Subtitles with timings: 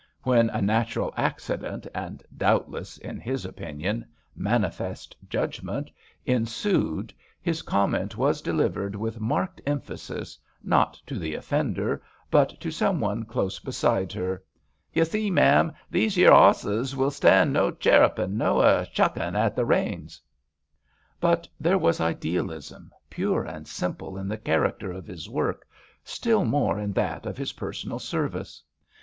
[0.23, 5.91] When a natural accident and, 15 HAMPSHIRE VIGNETTES doubtless, in his opinion, manifest judgment,
[6.25, 12.01] ensued, his comment was delivered with marked emphasis, not to the offender,
[12.31, 14.43] but to some one close beside her:
[14.91, 19.65] You see, Ma'am, these yere osses will stand no cherrapin, nor a chucken at the
[19.65, 20.19] reins."
[21.19, 25.67] But there was idealism pure and simple in the character of his work,
[26.03, 28.63] still more in that of his personal service.